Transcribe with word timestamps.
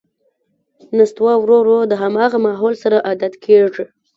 نستوه 0.97 1.33
ورو 1.37 1.57
ـ 1.59 1.61
ورو 1.61 1.77
د 1.91 1.93
همغه 2.03 2.37
ماحول 2.45 2.73
سره 2.83 2.97
عادت 3.07 3.33
کېږي. 3.45 3.83